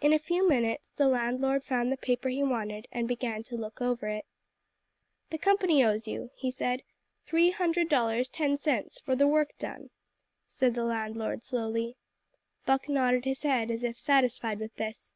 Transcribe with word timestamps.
In 0.00 0.12
a 0.12 0.18
few 0.18 0.48
minutes 0.48 0.90
the 0.96 1.06
landlord 1.06 1.62
found 1.62 1.92
the 1.92 1.96
paper 1.96 2.28
he 2.30 2.42
wanted, 2.42 2.88
and 2.90 3.06
began 3.06 3.44
to 3.44 3.56
look 3.56 3.80
over 3.80 4.08
it. 4.08 4.26
"The 5.30 5.38
company 5.38 5.84
owes 5.84 6.08
you," 6.08 6.30
he 6.34 6.50
said, 6.50 6.82
"three 7.26 7.52
hundred 7.52 7.88
dollars 7.88 8.28
ten 8.28 8.56
cents 8.56 8.98
for 8.98 9.14
the 9.14 9.28
work 9.28 9.56
done," 9.56 9.90
said 10.48 10.74
the 10.74 10.82
landlord 10.82 11.44
slowly. 11.44 11.96
Buck 12.64 12.88
nodded 12.88 13.24
his 13.24 13.44
head 13.44 13.70
as 13.70 13.84
if 13.84 14.00
satisfied 14.00 14.58
with 14.58 14.74
this. 14.78 15.14